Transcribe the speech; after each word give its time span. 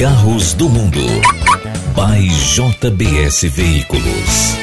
Carros 0.00 0.54
do 0.54 0.66
Mundo. 0.66 0.98
By 1.94 2.26
JBS 2.26 3.42
Veículos. 3.52 4.56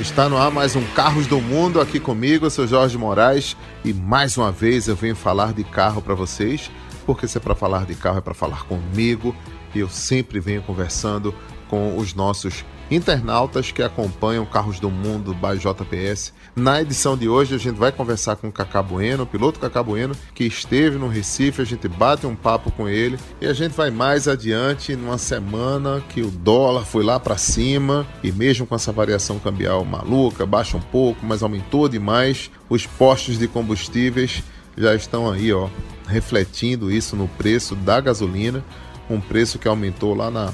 Está 0.00 0.28
no 0.28 0.36
ar 0.36 0.50
mais 0.50 0.74
um 0.74 0.82
Carros 0.86 1.28
do 1.28 1.40
Mundo 1.40 1.80
aqui 1.80 2.00
comigo, 2.00 2.46
eu 2.46 2.50
sou 2.50 2.66
Jorge 2.66 2.98
Moraes 2.98 3.56
e 3.84 3.94
mais 3.94 4.36
uma 4.36 4.50
vez 4.50 4.88
eu 4.88 4.96
venho 4.96 5.14
falar 5.14 5.52
de 5.52 5.62
carro 5.62 6.02
para 6.02 6.16
vocês, 6.16 6.68
porque 7.06 7.28
se 7.28 7.38
é 7.38 7.40
para 7.40 7.54
falar 7.54 7.86
de 7.86 7.94
carro 7.94 8.18
é 8.18 8.20
para 8.20 8.34
falar 8.34 8.64
comigo 8.64 9.32
e 9.72 9.78
eu 9.78 9.88
sempre 9.88 10.40
venho 10.40 10.62
conversando 10.62 11.32
com 11.68 11.96
os 11.96 12.12
nossos 12.12 12.64
internautas 12.94 13.72
que 13.72 13.82
acompanham 13.82 14.44
Carros 14.44 14.78
do 14.78 14.90
Mundo 14.90 15.34
by 15.34 15.58
JPS. 15.58 16.32
Na 16.54 16.82
edição 16.82 17.16
de 17.16 17.28
hoje 17.28 17.54
a 17.54 17.58
gente 17.58 17.76
vai 17.76 17.90
conversar 17.90 18.36
com 18.36 18.48
o 18.48 18.52
Cacá 18.52 18.82
Bueno, 18.82 19.22
o 19.22 19.26
piloto 19.26 19.58
Cacá 19.58 19.82
Bueno, 19.82 20.14
que 20.34 20.44
esteve 20.44 20.98
no 20.98 21.08
Recife, 21.08 21.62
a 21.62 21.64
gente 21.64 21.88
bate 21.88 22.26
um 22.26 22.36
papo 22.36 22.70
com 22.70 22.88
ele 22.88 23.18
e 23.40 23.46
a 23.46 23.52
gente 23.52 23.72
vai 23.72 23.90
mais 23.90 24.28
adiante 24.28 24.94
numa 24.94 25.16
semana 25.16 26.02
que 26.08 26.20
o 26.20 26.30
dólar 26.30 26.84
foi 26.84 27.02
lá 27.02 27.18
para 27.18 27.38
cima 27.38 28.06
e 28.22 28.30
mesmo 28.30 28.66
com 28.66 28.74
essa 28.74 28.92
variação 28.92 29.38
cambial 29.38 29.84
maluca, 29.84 30.44
baixa 30.44 30.76
um 30.76 30.80
pouco, 30.80 31.24
mas 31.24 31.42
aumentou 31.42 31.88
demais, 31.88 32.50
os 32.68 32.86
postos 32.86 33.38
de 33.38 33.48
combustíveis 33.48 34.42
já 34.76 34.94
estão 34.94 35.30
aí, 35.30 35.52
ó, 35.52 35.68
refletindo 36.06 36.90
isso 36.90 37.16
no 37.16 37.28
preço 37.28 37.74
da 37.74 38.00
gasolina, 38.00 38.64
um 39.08 39.20
preço 39.20 39.58
que 39.58 39.68
aumentou 39.68 40.14
lá 40.14 40.30
na 40.30 40.52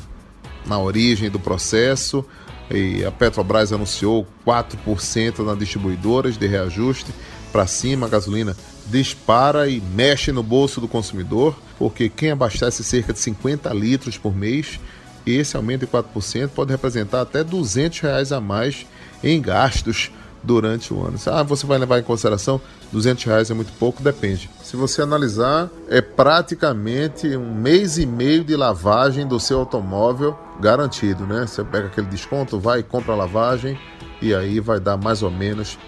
na 0.68 0.78
origem 0.78 1.30
do 1.30 1.38
processo. 1.38 2.24
E 2.70 3.04
a 3.04 3.10
Petrobras 3.10 3.72
anunciou 3.72 4.26
4% 4.46 5.38
nas 5.38 5.58
distribuidoras 5.58 6.36
de 6.36 6.46
reajuste 6.46 7.12
para 7.52 7.66
cima, 7.66 8.06
a 8.06 8.10
gasolina 8.10 8.56
dispara 8.86 9.68
e 9.68 9.80
mexe 9.80 10.32
no 10.32 10.42
bolso 10.42 10.80
do 10.80 10.88
consumidor, 10.88 11.58
porque 11.78 12.08
quem 12.08 12.30
abastece 12.30 12.84
cerca 12.84 13.12
de 13.12 13.18
50 13.18 13.72
litros 13.72 14.18
por 14.18 14.34
mês, 14.34 14.78
esse 15.26 15.56
aumento 15.56 15.80
de 15.80 15.86
4% 15.86 16.48
pode 16.48 16.70
representar 16.70 17.22
até 17.22 17.42
200 17.42 18.00
reais 18.00 18.32
a 18.32 18.40
mais 18.40 18.86
em 19.22 19.40
gastos 19.40 20.10
durante 20.42 20.92
o 20.92 21.04
ano. 21.04 21.18
Ah, 21.26 21.42
você 21.42 21.66
vai 21.66 21.78
levar 21.78 21.98
em 21.98 22.02
consideração 22.02 22.60
200 22.92 23.24
reais 23.24 23.50
é 23.50 23.54
muito 23.54 23.72
pouco? 23.78 24.02
Depende. 24.02 24.48
Se 24.62 24.76
você 24.76 25.02
analisar, 25.02 25.68
é 25.88 26.00
praticamente 26.00 27.36
um 27.36 27.54
mês 27.54 27.98
e 27.98 28.06
meio 28.06 28.44
de 28.44 28.56
lavagem 28.56 29.26
do 29.26 29.38
seu 29.38 29.60
automóvel 29.60 30.38
garantido, 30.60 31.26
né? 31.26 31.46
Você 31.46 31.62
pega 31.64 31.86
aquele 31.86 32.06
desconto, 32.06 32.58
vai 32.58 32.80
e 32.80 32.82
compra 32.82 33.12
a 33.12 33.16
lavagem 33.16 33.78
e 34.20 34.34
aí 34.34 34.60
vai 34.60 34.80
dar 34.80 34.96
mais 34.96 35.22
ou 35.22 35.30
menos 35.30 35.78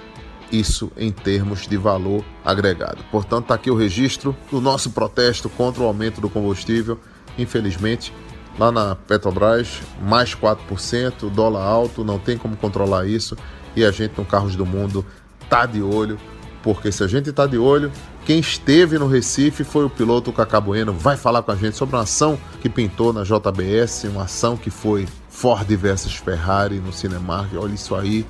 isso 0.53 0.91
em 0.97 1.13
termos 1.13 1.67
de 1.67 1.77
valor 1.77 2.25
agregado. 2.45 3.05
Portanto, 3.11 3.45
está 3.45 3.55
aqui 3.55 3.71
o 3.71 3.77
registro 3.77 4.37
do 4.51 4.61
nosso 4.61 4.91
protesto 4.91 5.49
contra 5.49 5.83
o 5.83 5.87
aumento 5.87 6.21
do 6.21 6.29
combustível. 6.29 6.99
Infelizmente, 7.39 8.13
lá 8.59 8.73
na 8.73 8.95
Petrobras, 8.95 9.81
mais 10.03 10.35
4%, 10.35 11.31
dólar 11.31 11.63
alto, 11.63 12.05
não 12.05 12.19
tem 12.19 12.37
como 12.37 12.57
controlar 12.57 13.07
isso 13.07 13.37
e 13.75 13.85
a 13.85 13.91
gente 13.91 14.15
no 14.17 14.25
Carros 14.25 14.57
do 14.57 14.67
Mundo 14.67 15.05
tá 15.49 15.67
de 15.67 15.83
olho, 15.83 16.19
porque 16.63 16.93
se 16.93 17.03
a 17.03 17.07
gente 17.07 17.33
tá 17.33 17.47
de 17.47 17.59
olho, 17.59 17.91
quem 18.25 18.39
esteve 18.39 18.99
no 18.99 19.07
Recife 19.07 19.65
foi 19.65 19.85
o 19.85 19.91
piloto 19.91 20.33
Cacá 20.33 20.61
Bueno, 20.61 20.93
vai 20.93 21.17
falar 21.17 21.43
com 21.43 21.51
a 21.51 21.57
gente 21.57 21.77
sobre 21.77 21.97
uma 21.97 22.03
ação 22.03 22.39
que 22.61 22.69
pintou 22.69 23.13
na 23.13 23.23
JBS, 23.23 24.05
uma 24.05 24.25
ação 24.25 24.57
que 24.57 24.71
foi 24.71 25.09
Ford 25.29 25.67
versus 25.69 26.15
Ferrari 26.15 26.77
no 26.77 26.93
Cinemark. 26.93 27.53
Olha 27.57 27.75
isso 27.75 27.95
aí, 27.95 28.27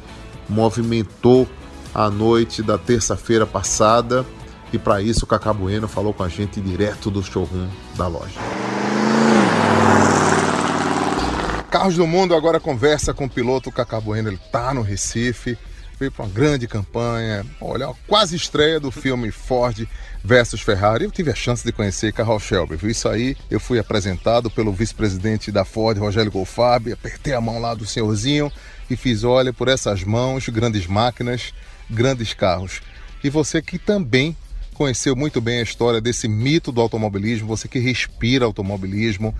movimentou 0.48 1.48
a 1.94 2.08
noite 2.08 2.62
da 2.62 2.78
terça-feira 2.78 3.44
passada 3.44 4.24
e 4.72 4.78
para 4.78 5.02
isso 5.02 5.24
o 5.24 5.28
Cacá 5.28 5.52
Bueno 5.52 5.88
falou 5.88 6.14
com 6.14 6.22
a 6.22 6.28
gente 6.28 6.60
direto 6.60 7.10
do 7.10 7.22
showroom 7.22 7.68
da 7.96 8.06
loja. 8.06 8.38
Carros 11.70 11.94
do 11.94 12.04
Mundo 12.04 12.34
agora 12.34 12.58
conversa 12.58 13.14
com 13.14 13.26
o 13.26 13.30
piloto 13.30 13.70
Cacá 13.70 14.00
Bueno, 14.00 14.28
ele 14.28 14.40
tá 14.50 14.74
no 14.74 14.82
Recife, 14.82 15.56
veio 16.00 16.10
para 16.10 16.24
uma 16.24 16.32
grande 16.32 16.66
campanha, 16.66 17.46
olha, 17.60 17.88
quase 18.08 18.34
estreia 18.34 18.80
do 18.80 18.90
filme 18.90 19.30
Ford 19.30 19.86
versus 20.24 20.60
Ferrari. 20.62 21.04
Eu 21.04 21.12
tive 21.12 21.30
a 21.30 21.34
chance 21.34 21.64
de 21.64 21.70
conhecer 21.70 22.12
Carroll 22.12 22.40
Shelby, 22.40 22.74
viu? 22.74 22.90
Isso 22.90 23.08
aí, 23.08 23.36
eu 23.48 23.60
fui 23.60 23.78
apresentado 23.78 24.50
pelo 24.50 24.72
vice-presidente 24.72 25.52
da 25.52 25.64
Ford, 25.64 25.96
Rogério 25.96 26.32
Golfarb, 26.32 26.92
apertei 26.92 27.34
a 27.34 27.40
mão 27.40 27.60
lá 27.60 27.72
do 27.72 27.86
senhorzinho 27.86 28.50
e 28.90 28.96
fiz, 28.96 29.22
olha, 29.22 29.52
por 29.52 29.68
essas 29.68 30.02
mãos, 30.02 30.48
grandes 30.48 30.88
máquinas, 30.88 31.54
grandes 31.88 32.34
carros. 32.34 32.82
E 33.22 33.30
você 33.30 33.62
que 33.62 33.78
também 33.78 34.36
conheceu 34.74 35.14
muito 35.14 35.40
bem 35.40 35.60
a 35.60 35.62
história 35.62 36.00
desse 36.00 36.26
mito 36.26 36.72
do 36.72 36.80
automobilismo, 36.80 37.46
você 37.46 37.68
que 37.68 37.78
respira 37.78 38.44
automobilismo, 38.44 39.32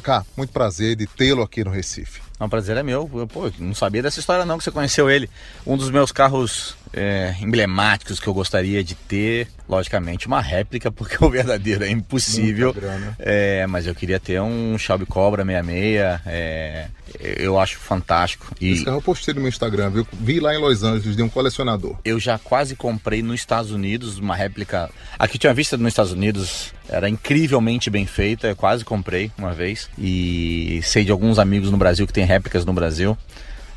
Kaká, 0.00 0.26
muito 0.36 0.52
prazer 0.52 0.94
de 0.94 1.06
tê-lo 1.06 1.42
aqui 1.42 1.64
no 1.64 1.70
Recife. 1.70 2.20
É 2.38 2.44
um 2.44 2.48
prazer 2.50 2.76
é 2.76 2.82
meu. 2.82 3.10
Eu, 3.14 3.26
pô, 3.26 3.50
não 3.58 3.74
sabia 3.74 4.02
dessa 4.02 4.20
história 4.20 4.44
não, 4.44 4.58
que 4.58 4.64
você 4.64 4.70
conheceu 4.70 5.10
ele. 5.10 5.28
Um 5.66 5.74
dos 5.74 5.90
meus 5.90 6.12
carros 6.12 6.76
é, 6.92 7.34
emblemáticos 7.40 8.20
que 8.20 8.26
eu 8.26 8.34
gostaria 8.34 8.84
de 8.84 8.94
ter, 8.94 9.48
logicamente, 9.66 10.26
uma 10.26 10.42
réplica, 10.42 10.90
porque 10.92 11.22
o 11.24 11.30
verdadeiro 11.30 11.82
é 11.82 11.90
impossível. 11.90 12.76
É, 13.18 13.66
mas 13.66 13.86
eu 13.86 13.94
queria 13.94 14.20
ter 14.20 14.40
um 14.40 14.76
Shelby 14.76 15.06
Cobra 15.06 15.44
66. 15.44 16.20
É, 16.26 16.88
eu 17.18 17.58
acho 17.58 17.78
fantástico. 17.78 18.54
E 18.60 18.72
Esse 18.72 18.84
carro 18.84 18.98
eu 18.98 19.02
postei 19.02 19.32
no 19.32 19.40
meu 19.40 19.48
Instagram, 19.48 19.88
viu? 19.88 20.06
Vi 20.12 20.38
lá 20.38 20.54
em 20.54 20.58
Los 20.58 20.82
Angeles 20.82 21.16
de 21.16 21.22
um 21.22 21.30
colecionador. 21.30 21.96
Eu 22.04 22.20
já 22.20 22.38
quase 22.38 22.76
comprei 22.76 23.22
nos 23.22 23.40
Estados 23.40 23.70
Unidos 23.70 24.18
uma 24.18 24.36
réplica. 24.36 24.90
Aqui 25.18 25.38
tinha 25.38 25.54
vista 25.54 25.78
nos 25.78 25.88
Estados 25.88 26.12
Unidos, 26.12 26.74
era 26.88 27.08
incrivelmente 27.08 27.90
bem 27.90 28.06
feita. 28.06 28.48
Eu 28.48 28.56
quase 28.56 28.84
comprei 28.84 29.30
uma 29.36 29.52
vez. 29.52 29.88
E 29.98 30.80
sei 30.82 31.04
de 31.04 31.12
alguns 31.12 31.38
amigos 31.38 31.70
no 31.70 31.76
Brasil 31.76 32.06
que 32.06 32.12
tem 32.12 32.24
réplicas 32.24 32.64
no 32.64 32.72
Brasil. 32.72 33.16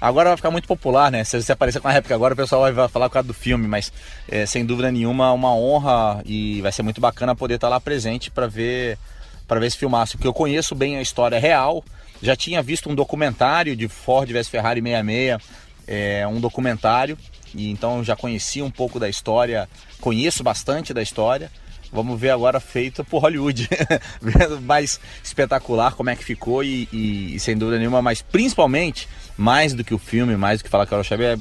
Agora 0.01 0.29
vai 0.29 0.37
ficar 0.37 0.51
muito 0.51 0.67
popular, 0.67 1.11
né? 1.11 1.23
Se 1.25 1.41
você 1.41 1.51
aparecer 1.51 1.81
com 1.81 1.87
a 1.89 1.91
réplica 1.91 2.15
agora, 2.15 2.33
o 2.33 2.37
pessoal 2.37 2.61
vai 2.73 2.87
falar 2.87 3.09
por 3.09 3.13
causa 3.13 3.27
do 3.27 3.33
filme, 3.33 3.67
mas 3.67 3.91
é, 4.29 4.45
sem 4.45 4.65
dúvida 4.65 4.89
nenhuma 4.91 5.33
uma 5.33 5.53
honra 5.53 6.21
e 6.25 6.61
vai 6.61 6.71
ser 6.71 6.83
muito 6.83 7.01
bacana 7.01 7.35
poder 7.35 7.55
estar 7.55 7.67
lá 7.67 7.81
presente 7.81 8.31
para 8.31 8.47
ver 8.47 8.97
para 9.45 9.59
ver 9.59 9.65
esse 9.65 9.77
filmaço, 9.77 10.15
porque 10.15 10.27
eu 10.27 10.33
conheço 10.33 10.75
bem 10.75 10.97
a 10.97 11.01
história 11.01 11.39
real. 11.39 11.83
Já 12.21 12.35
tinha 12.35 12.61
visto 12.61 12.87
um 12.87 12.93
documentário 12.93 13.75
de 13.75 13.87
Ford 13.87 14.31
vs 14.31 14.47
Ferrari 14.47 14.79
66, 14.79 15.41
é, 15.87 16.27
um 16.27 16.39
documentário, 16.39 17.17
e 17.55 17.71
então 17.71 18.03
já 18.03 18.15
conheci 18.15 18.61
um 18.61 18.69
pouco 18.69 18.99
da 18.99 19.09
história, 19.09 19.67
conheço 19.99 20.43
bastante 20.43 20.93
da 20.93 21.01
história. 21.01 21.51
Vamos 21.91 22.19
ver 22.19 22.29
agora 22.29 22.59
feito 22.59 23.03
por 23.03 23.19
Hollywood. 23.19 23.67
mais 24.61 24.99
espetacular 25.23 25.95
como 25.95 26.09
é 26.09 26.15
que 26.15 26.23
ficou 26.23 26.63
e, 26.63 26.87
e, 26.93 27.35
e, 27.35 27.39
sem 27.39 27.57
dúvida 27.57 27.79
nenhuma, 27.79 28.01
mas 28.01 28.21
principalmente, 28.21 29.07
mais 29.37 29.73
do 29.73 29.83
que 29.83 29.93
o 29.93 29.97
filme, 29.97 30.35
mais 30.37 30.59
do 30.59 30.63
que 30.63 30.69
falar 30.69 30.87
era 30.89 31.01
o 31.01 31.03
Chave, 31.03 31.23
é, 31.23 31.37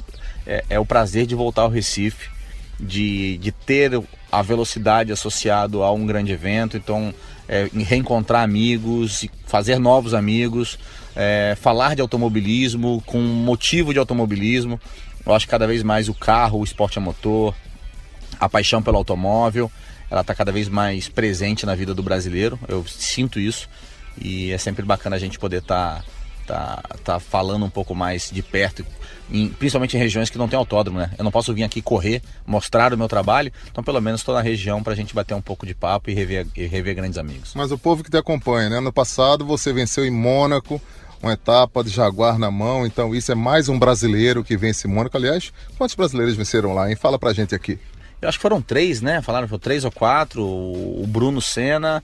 é, 0.47 0.65
é, 0.71 0.81
o 0.81 0.87
prazer 0.87 1.27
de 1.27 1.35
voltar 1.35 1.63
ao 1.63 1.69
Recife, 1.69 2.31
de, 2.81 3.37
de 3.39 3.53
ter 3.53 3.93
a 4.31 4.43
velocidade 4.43 5.13
associado 5.13 5.83
a 5.83 5.93
um 5.93 6.07
grande 6.07 6.33
evento, 6.33 6.77
então 6.77 7.13
é, 7.47 7.69
reencontrar 7.75 8.43
amigos, 8.43 9.27
fazer 9.47 9.79
novos 9.79 10.15
amigos, 10.15 10.79
é, 11.15 11.57
falar 11.61 11.95
de 11.95 12.01
automobilismo 12.01 13.03
com 13.05 13.19
motivo 13.19 13.93
de 13.93 13.99
automobilismo. 13.99 14.81
Eu 15.27 15.35
acho 15.35 15.47
que 15.47 15.51
cada 15.51 15.67
vez 15.67 15.83
mais 15.83 16.09
o 16.09 16.15
carro, 16.15 16.61
o 16.61 16.65
esporte 16.65 16.99
a 16.99 17.01
motor, 17.03 17.55
a 18.41 18.49
paixão 18.49 18.83
pelo 18.83 18.97
automóvel 18.97 19.71
ela 20.11 20.23
está 20.23 20.35
cada 20.35 20.53
vez 20.53 20.69
mais 20.69 21.09
presente 21.09 21.67
na 21.67 21.75
vida 21.75 21.95
do 21.95 22.03
brasileiro. 22.03 22.59
Eu 22.69 22.87
sinto 22.87 23.39
isso 23.39 23.69
e 24.21 24.51
é 24.51 24.59
sempre 24.59 24.85
bacana 24.85 25.17
a 25.17 25.19
gente 25.19 25.39
poder 25.39 25.59
estar 25.59 26.05
tá, 26.47 26.83
tá, 26.83 26.97
tá 27.05 27.21
falando 27.21 27.65
um 27.65 27.71
pouco 27.71 27.95
mais 27.95 28.31
de 28.33 28.43
perto, 28.43 28.85
em, 29.31 29.49
principalmente 29.49 29.97
em 29.97 30.01
regiões 30.01 30.31
que 30.31 30.39
não 30.39 30.49
tem 30.49 30.59
autódromo, 30.59 30.99
né? 30.99 31.11
Eu 31.19 31.25
não 31.25 31.31
posso 31.31 31.53
vir 31.53 31.63
aqui 31.63 31.83
correr, 31.83 32.23
mostrar 32.47 32.93
o 32.93 32.99
meu 32.99 33.09
trabalho, 33.09 33.53
então 33.71 33.85
pelo 33.85 34.01
menos 34.01 34.21
estou 34.21 34.35
na 34.35 34.41
região 34.41 34.83
para 34.83 34.95
a 34.95 34.97
gente 34.97 35.15
bater 35.15 35.35
um 35.35 35.43
pouco 35.43 35.67
de 35.67 35.75
papo 35.75 36.11
e 36.11 36.15
rever, 36.15 36.47
e 36.57 36.67
rever 36.67 36.95
grandes 36.95 37.19
amigos. 37.19 37.53
Mas 37.55 37.71
o 37.71 37.79
povo 37.79 38.03
que 38.03 38.11
te 38.11 38.17
acompanha, 38.17 38.71
né? 38.71 38.81
No 38.81 38.93
passado 38.93 39.45
você 39.45 39.73
venceu 39.73 40.05
em 40.05 40.11
Mônaco, 40.11 40.81
uma 41.23 41.33
etapa 41.33 41.83
de 41.83 41.91
Jaguar 41.91 42.39
na 42.39 42.51
mão, 42.51 42.87
então 42.87 43.15
isso 43.15 43.31
é 43.31 43.35
mais 43.35 43.69
um 43.69 43.79
brasileiro 43.79 44.45
que 44.45 44.57
vence 44.57 44.89
Mônaco. 44.89 45.17
Aliás, 45.17 45.53
quantos 45.77 45.95
brasileiros 45.95 46.37
venceram 46.37 46.73
lá, 46.73 46.89
hein? 46.89 46.97
Fala 46.97 47.19
pra 47.19 47.33
gente 47.33 47.55
aqui. 47.55 47.79
Eu 48.21 48.29
acho 48.29 48.39
que 48.39 48.43
foram 48.43 48.61
três, 48.61 49.01
né? 49.01 49.23
Falaram 49.23 49.47
que 49.47 49.51
foram 49.51 49.61
três 49.61 49.85
ou 49.85 49.93
quatro. 49.93 50.43
O 50.43 51.05
Bruno 51.07 51.41
Senna, 51.41 52.03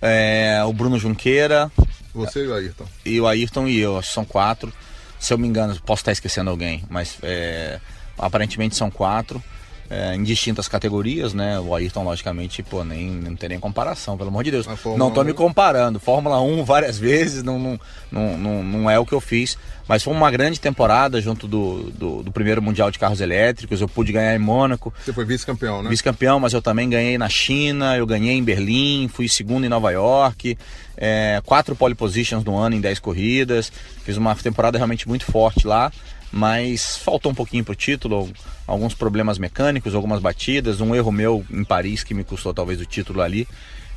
é, 0.00 0.62
o 0.66 0.72
Bruno 0.72 0.98
Junqueira. 0.98 1.70
Você 2.14 2.44
e 2.44 2.48
o 2.48 2.54
Ayrton. 2.54 2.86
E 3.04 3.20
o 3.20 3.26
Ayrton 3.26 3.68
e 3.68 3.78
eu, 3.78 3.98
acho 3.98 4.08
que 4.08 4.14
são 4.14 4.24
quatro. 4.24 4.72
Se 5.18 5.32
eu 5.32 5.38
me 5.38 5.46
engano, 5.46 5.78
posso 5.86 6.00
estar 6.00 6.12
esquecendo 6.12 6.50
alguém, 6.50 6.84
mas 6.90 7.16
é, 7.22 7.80
aparentemente 8.18 8.76
são 8.76 8.90
quatro. 8.90 9.42
É, 9.92 10.14
em 10.14 10.22
distintas 10.22 10.66
categorias, 10.66 11.34
né? 11.34 11.60
O 11.60 11.74
Ayrton, 11.74 12.02
logicamente, 12.02 12.62
pô, 12.62 12.82
nem, 12.82 13.10
não 13.10 13.36
tem 13.36 13.50
nem 13.50 13.60
comparação, 13.60 14.16
pelo 14.16 14.30
amor 14.30 14.42
de 14.42 14.50
Deus. 14.50 14.66
Não 14.96 15.10
tô 15.10 15.20
1... 15.20 15.24
me 15.24 15.34
comparando. 15.34 16.00
Fórmula 16.00 16.40
1 16.40 16.64
várias 16.64 16.98
vezes, 16.98 17.42
não, 17.42 17.58
não, 17.58 17.78
não, 18.10 18.62
não, 18.64 18.90
é 18.90 18.98
o 18.98 19.04
que 19.04 19.12
eu 19.12 19.20
fiz. 19.20 19.58
Mas 19.86 20.02
foi 20.02 20.14
uma 20.14 20.30
grande 20.30 20.58
temporada 20.58 21.20
junto 21.20 21.46
do, 21.46 21.90
do, 21.90 22.22
do, 22.22 22.32
primeiro 22.32 22.62
Mundial 22.62 22.90
de 22.90 22.98
Carros 22.98 23.20
Elétricos. 23.20 23.82
Eu 23.82 23.88
pude 23.88 24.12
ganhar 24.12 24.34
em 24.34 24.38
Mônaco. 24.38 24.94
Você 25.04 25.12
foi 25.12 25.26
vice-campeão, 25.26 25.82
né? 25.82 25.90
Vice-campeão, 25.90 26.40
mas 26.40 26.54
eu 26.54 26.62
também 26.62 26.88
ganhei 26.88 27.18
na 27.18 27.28
China, 27.28 27.94
eu 27.94 28.06
ganhei 28.06 28.38
em 28.38 28.42
Berlim, 28.42 29.10
fui 29.12 29.28
segundo 29.28 29.66
em 29.66 29.68
Nova 29.68 29.90
York. 29.90 30.56
É, 30.96 31.42
quatro 31.44 31.76
pole 31.76 31.94
positions 31.94 32.42
no 32.44 32.56
ano 32.56 32.76
em 32.76 32.80
dez 32.80 32.98
corridas. 32.98 33.70
Fiz 34.04 34.16
uma 34.16 34.34
temporada 34.36 34.78
realmente 34.78 35.06
muito 35.06 35.26
forte 35.26 35.66
lá 35.66 35.92
mas 36.32 36.96
faltou 36.96 37.30
um 37.30 37.34
pouquinho 37.34 37.62
para 37.62 37.72
o 37.72 37.76
título, 37.76 38.32
alguns 38.66 38.94
problemas 38.94 39.36
mecânicos, 39.36 39.94
algumas 39.94 40.20
batidas, 40.20 40.80
um 40.80 40.94
erro 40.94 41.12
meu 41.12 41.44
em 41.50 41.62
Paris 41.62 42.02
que 42.02 42.14
me 42.14 42.24
custou 42.24 42.54
talvez 42.54 42.80
o 42.80 42.86
título 42.86 43.20
ali, 43.20 43.46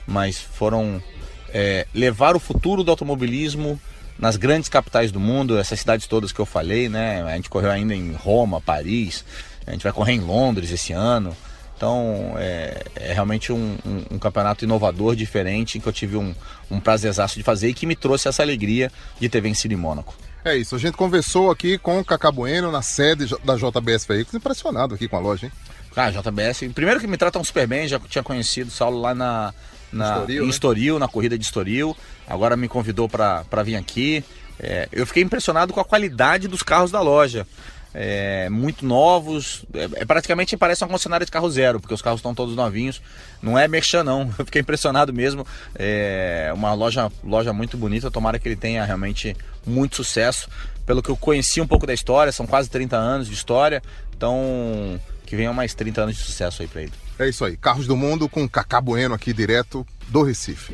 mas 0.05 0.37
foram 0.37 1.01
é, 1.49 1.87
levar 1.93 2.35
o 2.35 2.39
futuro 2.39 2.83
do 2.83 2.91
automobilismo 2.91 3.79
nas 4.19 4.35
grandes 4.35 4.67
capitais 4.67 5.11
do 5.11 5.19
mundo, 5.19 5.57
essas 5.57 5.79
cidades 5.79 6.07
todas 6.07 6.31
que 6.31 6.39
eu 6.39 6.45
falei, 6.45 6.89
né? 6.89 7.23
A 7.23 7.35
gente 7.35 7.49
correu 7.49 7.71
ainda 7.71 7.95
em 7.95 8.11
Roma, 8.13 8.59
Paris, 8.59 9.23
a 9.65 9.71
gente 9.71 9.83
vai 9.83 9.93
correr 9.93 10.13
em 10.13 10.19
Londres 10.19 10.71
esse 10.71 10.91
ano. 10.91 11.35
Então 11.77 12.35
é, 12.37 12.83
é 12.95 13.13
realmente 13.13 13.51
um, 13.51 13.77
um, 13.85 14.15
um, 14.15 14.19
campeonato 14.19 14.63
inovador, 14.63 15.15
diferente, 15.15 15.79
que 15.79 15.87
eu 15.87 15.91
tive 15.93 16.15
um, 16.15 16.33
um 16.71 16.79
prazerzaço 16.79 17.35
de 17.35 17.43
fazer 17.43 17.69
e 17.69 17.73
que 17.73 17.85
me 17.85 17.95
trouxe 17.95 18.27
essa 18.27 18.41
alegria 18.41 18.91
de 19.19 19.27
ter 19.27 19.41
vencido 19.41 19.73
em 19.73 19.77
Mônaco. 19.77 20.15
É 20.45 20.55
isso, 20.55 20.75
a 20.75 20.77
gente 20.77 20.95
conversou 20.95 21.49
aqui 21.49 21.75
com 21.75 21.99
o 21.99 22.05
Cacá 22.05 22.31
Bueno 22.31 22.71
na 22.71 22.83
sede 22.83 23.35
da 23.43 23.55
JBS 23.55 24.05
Veículos, 24.05 24.35
impressionado 24.35 24.93
aqui 24.93 25.07
com 25.07 25.15
a 25.15 25.19
loja, 25.19 25.47
hein? 25.47 25.51
Ah, 25.95 26.11
JBS, 26.11 26.71
primeiro 26.71 26.99
que 26.99 27.07
me 27.07 27.17
tratam 27.17 27.43
super 27.43 27.65
bem, 27.65 27.87
já 27.87 27.99
tinha 27.99 28.23
conhecido 28.23 28.67
o 28.67 28.71
Saulo 28.71 29.01
lá 29.01 29.15
na, 29.15 29.55
na, 29.91 30.19
Estoril, 30.19 30.43
em 30.43 30.45
né? 30.45 30.49
Estoril, 30.51 30.99
na 30.99 31.07
corrida 31.07 31.35
de 31.35 31.43
Estoril, 31.43 31.97
agora 32.27 32.55
me 32.55 32.67
convidou 32.67 33.09
para 33.09 33.63
vir 33.63 33.75
aqui. 33.75 34.23
É, 34.59 34.87
eu 34.91 35.07
fiquei 35.07 35.23
impressionado 35.23 35.73
com 35.73 35.79
a 35.79 35.85
qualidade 35.85 36.47
dos 36.47 36.61
carros 36.61 36.91
da 36.91 37.01
loja 37.01 37.47
é, 37.97 38.49
muito 38.49 38.85
novos. 38.85 39.65
É, 39.73 40.01
é, 40.01 40.05
praticamente 40.05 40.57
parece 40.57 40.83
uma 40.83 40.89
concessionária 40.89 41.25
de 41.25 41.31
carro 41.31 41.49
zero, 41.49 41.79
porque 41.79 41.93
os 41.93 42.01
carros 42.01 42.19
estão 42.19 42.35
todos 42.35 42.53
novinhos. 42.53 43.01
Não 43.41 43.57
é 43.57 43.67
merchan, 43.69 44.03
não. 44.03 44.23
Eu 44.37 44.45
fiquei 44.45 44.61
impressionado 44.61 45.13
mesmo. 45.13 45.47
É 45.73 46.51
uma 46.53 46.73
loja, 46.73 47.09
loja 47.23 47.53
muito 47.53 47.77
bonita. 47.77 48.11
Tomara 48.11 48.37
que 48.37 48.49
ele 48.49 48.57
tenha 48.57 48.83
realmente 48.83 49.35
muito 49.65 49.95
sucesso. 49.95 50.49
Pelo 50.85 51.01
que 51.01 51.09
eu 51.09 51.17
conheci 51.17 51.59
um 51.59 51.65
pouco 51.65 51.87
da 51.87 51.95
história, 51.95 52.31
são 52.31 52.45
quase 52.45 52.69
30 52.69 52.95
anos 52.95 53.27
de 53.27 53.33
história. 53.33 53.81
Então, 54.15 55.01
que 55.25 55.35
venham 55.35 55.51
mais 55.51 55.73
30 55.73 56.01
anos 56.01 56.15
de 56.15 56.21
sucesso 56.21 56.61
aí 56.61 56.67
para 56.67 56.83
ele. 56.83 56.93
É 57.17 57.27
isso 57.27 57.43
aí. 57.43 57.57
Carros 57.57 57.87
do 57.87 57.95
Mundo 57.95 58.29
com 58.29 58.47
Cacá 58.47 58.79
Bueno 58.79 59.15
aqui 59.15 59.33
direto 59.33 59.87
do 60.09 60.21
Recife. 60.21 60.71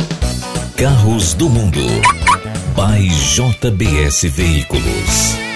Carros 0.76 1.34
do 1.34 1.50
Mundo. 1.50 1.80
By 2.76 3.08
JBS 3.08 4.24
Veículos. 4.24 5.51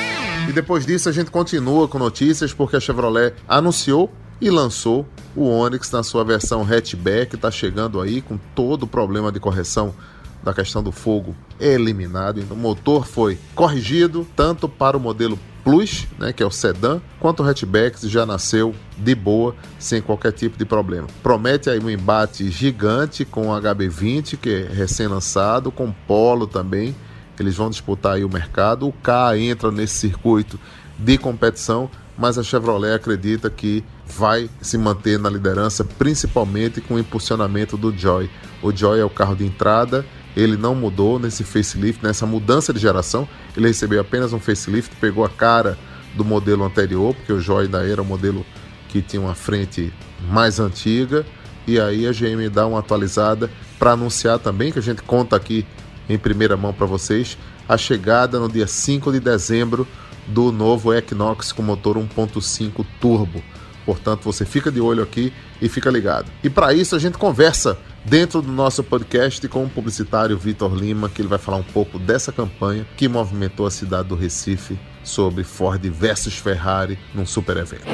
Depois 0.56 0.86
disso 0.86 1.10
a 1.10 1.12
gente 1.12 1.30
continua 1.30 1.86
com 1.86 2.00
notícias 2.00 2.54
porque 2.54 2.78
a 2.78 2.80
Chevrolet 2.80 3.34
anunciou 3.46 4.10
e 4.40 4.50
lançou 4.50 5.06
o 5.36 5.50
Onix 5.50 5.92
na 5.92 6.02
sua 6.02 6.24
versão 6.24 6.64
hatchback, 6.64 7.36
está 7.36 7.52
chegando 7.52 8.00
aí 8.00 8.22
com 8.22 8.38
todo 8.56 8.84
o 8.84 8.88
problema 8.88 9.34
de 9.34 9.40
correção 9.42 9.94
da 10.42 10.54
questão 10.54 10.82
do 10.82 10.94
fogo 10.94 11.36
eliminado. 11.60 12.40
Então, 12.40 12.56
o 12.56 12.60
motor 12.60 13.06
foi 13.06 13.38
corrigido 13.54 14.26
tanto 14.34 14.70
para 14.70 14.96
o 14.96 15.00
modelo 15.00 15.38
Plus, 15.62 16.08
né, 16.18 16.32
que 16.32 16.42
é 16.42 16.46
o 16.46 16.52
sedã, 16.52 17.02
quanto 17.20 17.44
o 17.44 17.46
hatchback 17.46 18.08
já 18.08 18.26
nasceu 18.26 18.74
de 18.98 19.14
boa, 19.14 19.54
sem 19.78 20.02
qualquer 20.02 20.32
tipo 20.32 20.58
de 20.58 20.64
problema. 20.64 21.08
Promete 21.22 21.70
aí 21.70 21.80
um 21.80 21.90
embate 21.90 22.50
gigante 22.50 23.26
com 23.26 23.50
o 23.50 23.62
HB20, 23.62 24.38
que 24.38 24.50
é 24.50 24.74
recém-lançado, 24.74 25.70
com 25.70 25.92
Polo 25.92 26.48
também, 26.48 26.96
eles 27.42 27.56
vão 27.56 27.70
disputar 27.70 28.14
aí 28.14 28.24
o 28.24 28.30
mercado. 28.30 28.88
O 28.88 28.94
K 28.94 29.38
entra 29.38 29.72
nesse 29.72 29.96
circuito 29.96 30.60
de 30.98 31.18
competição, 31.18 31.90
mas 32.18 32.38
a 32.38 32.44
Chevrolet 32.44 32.94
acredita 32.94 33.50
que 33.50 33.84
vai 34.08 34.50
se 34.62 34.78
manter 34.78 35.20
na 35.20 35.30
liderança, 35.30 35.84
principalmente 35.84 36.80
com 36.82 36.96
o 36.96 37.00
impulsionamento 37.00 37.76
do 37.78 37.96
Joy. 37.96 38.30
O 38.62 38.72
Joy 38.72 39.00
é 39.00 39.06
o 39.06 39.10
carro 39.10 39.36
de 39.36 39.46
entrada, 39.46 40.06
ele 40.36 40.58
não 40.58 40.76
mudou 40.76 41.18
nesse 41.18 41.44
facelift, 41.44 42.04
nessa 42.04 42.26
mudança 42.26 42.74
de 42.74 42.80
geração. 42.80 43.28
Ele 43.56 43.68
recebeu 43.68 44.02
apenas 44.02 44.34
um 44.34 44.40
facelift, 44.40 44.96
pegou 44.98 45.24
a 45.24 45.30
cara 45.30 45.78
do 46.14 46.26
modelo 46.26 46.64
anterior, 46.64 47.14
porque 47.16 47.32
o 47.32 47.40
Joy 47.40 47.66
ainda 47.66 47.86
era 47.86 48.02
o 48.02 48.06
modelo 48.06 48.46
que 48.90 49.02
tinha 49.02 49.22
uma 49.22 49.36
frente 49.36 49.94
mais 50.30 50.60
antiga. 50.60 51.26
E 51.68 51.80
aí 51.80 52.08
a 52.08 52.12
GM 52.12 52.50
dá 52.52 52.68
uma 52.68 52.80
atualizada 52.80 53.50
para 53.80 53.92
anunciar 53.92 54.40
também, 54.40 54.72
que 54.72 54.80
a 54.80 54.82
gente 54.82 55.02
conta 55.02 55.36
aqui 55.36 55.66
em 56.10 56.18
primeira 56.18 56.56
mão 56.56 56.74
para 56.74 56.86
vocês 56.86 57.38
a 57.68 57.78
chegada 57.78 58.40
no 58.40 58.50
dia 58.50 58.68
5 58.68 59.12
de 59.12 59.20
dezembro 59.20 59.88
do 60.28 60.52
novo 60.52 60.94
Equinox 60.94 61.52
com 61.52 61.62
motor 61.62 61.98
1.5 61.98 62.86
turbo. 63.00 63.44
Portanto, 63.86 64.24
você 64.24 64.46
fica 64.46 64.72
de 64.72 64.82
olho 64.82 65.04
aqui 65.04 65.32
e 65.62 65.70
fica 65.70 65.90
ligado. 65.92 66.32
E 66.44 66.50
para 66.50 66.74
isso 66.74 66.96
a 66.96 67.00
gente 67.00 67.18
conversa 67.18 67.78
dentro 68.04 68.42
do 68.42 68.52
nosso 68.52 68.84
podcast 68.84 69.48
com 69.48 69.64
o 69.64 69.70
publicitário 69.70 70.38
Vitor 70.38 70.74
Lima, 70.74 71.08
que 71.08 71.22
ele 71.22 71.30
vai 71.30 71.38
falar 71.38 71.58
um 71.58 71.64
pouco 71.64 72.00
dessa 72.00 72.32
campanha 72.32 72.86
que 72.98 73.08
movimentou 73.08 73.66
a 73.66 73.72
cidade 73.72 74.10
do 74.10 74.16
Recife 74.16 74.78
sobre 75.04 75.44
Ford 75.44 75.84
versus 75.88 76.36
Ferrari 76.36 76.98
num 77.14 77.26
super 77.26 77.58
evento. 77.58 77.86